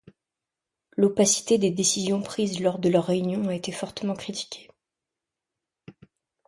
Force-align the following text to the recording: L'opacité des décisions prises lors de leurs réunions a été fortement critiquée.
L'opacité 0.97 1.59
des 1.59 1.69
décisions 1.69 2.23
prises 2.23 2.59
lors 2.59 2.79
de 2.79 2.89
leurs 2.89 3.05
réunions 3.05 3.47
a 3.49 3.53
été 3.53 3.71
fortement 3.71 4.15
critiquée. 4.15 4.67